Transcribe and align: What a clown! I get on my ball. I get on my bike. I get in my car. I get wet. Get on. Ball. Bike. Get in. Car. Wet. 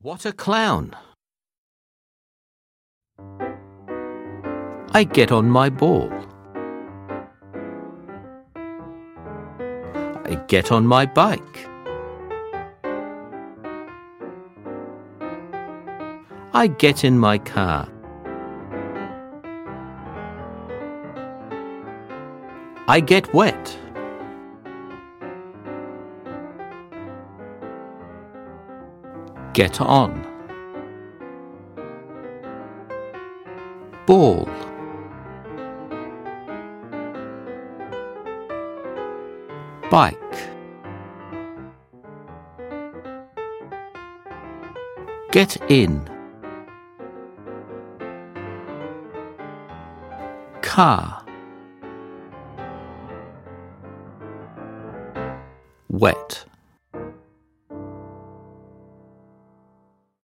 What 0.00 0.24
a 0.24 0.32
clown! 0.32 0.94
I 4.92 5.02
get 5.02 5.32
on 5.32 5.50
my 5.50 5.70
ball. 5.70 6.12
I 10.24 10.40
get 10.46 10.70
on 10.70 10.86
my 10.86 11.04
bike. 11.04 11.66
I 16.52 16.68
get 16.68 17.02
in 17.02 17.18
my 17.18 17.38
car. 17.38 17.88
I 22.86 23.00
get 23.00 23.34
wet. 23.34 23.76
Get 29.58 29.80
on. 29.80 30.12
Ball. 34.06 34.48
Bike. 39.90 40.16
Get 45.32 45.56
in. 45.68 46.08
Car. 50.62 51.26
Wet. 55.88 56.47